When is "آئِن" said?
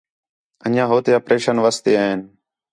2.01-2.19